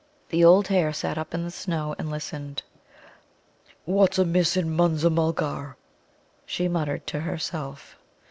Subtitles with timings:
[0.29, 2.63] The old hare sat up in the snow and listened.
[3.85, 5.77] "What's amiss in Munza mulgar?"
[6.43, 7.97] she muttered to herself.